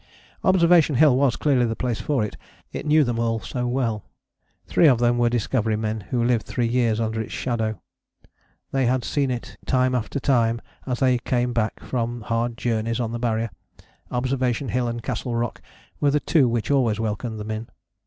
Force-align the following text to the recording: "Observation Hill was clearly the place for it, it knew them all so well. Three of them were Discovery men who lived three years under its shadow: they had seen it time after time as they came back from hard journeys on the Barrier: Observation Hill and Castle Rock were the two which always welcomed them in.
"Observation 0.43 0.95
Hill 0.95 1.15
was 1.15 1.35
clearly 1.35 1.67
the 1.67 1.75
place 1.75 2.01
for 2.01 2.25
it, 2.25 2.35
it 2.73 2.87
knew 2.87 3.03
them 3.03 3.19
all 3.19 3.39
so 3.39 3.67
well. 3.67 4.03
Three 4.65 4.87
of 4.87 4.97
them 4.97 5.19
were 5.19 5.29
Discovery 5.29 5.75
men 5.75 5.99
who 6.09 6.23
lived 6.23 6.47
three 6.47 6.65
years 6.65 6.99
under 6.99 7.21
its 7.21 7.31
shadow: 7.33 7.79
they 8.71 8.87
had 8.87 9.03
seen 9.03 9.29
it 9.29 9.57
time 9.67 9.93
after 9.93 10.19
time 10.19 10.59
as 10.87 10.97
they 11.01 11.19
came 11.19 11.53
back 11.53 11.81
from 11.83 12.21
hard 12.21 12.57
journeys 12.57 12.99
on 12.99 13.11
the 13.11 13.19
Barrier: 13.19 13.51
Observation 14.09 14.69
Hill 14.69 14.87
and 14.87 15.03
Castle 15.03 15.35
Rock 15.35 15.61
were 15.99 16.09
the 16.09 16.19
two 16.19 16.49
which 16.49 16.71
always 16.71 16.99
welcomed 16.99 17.39
them 17.39 17.51
in. 17.51 17.67